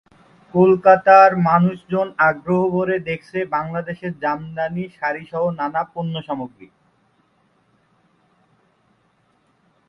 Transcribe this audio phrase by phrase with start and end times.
[0.53, 6.67] কলকাতার মানুষজন আগ্রহভরে দেখছে বাংলাদেশের জামদানি শাড়িসহ নানা পণ্যসামগ্রী।